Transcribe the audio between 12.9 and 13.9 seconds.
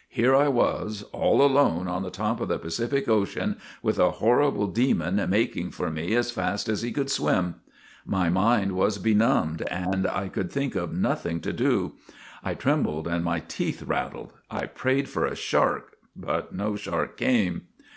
and my teeth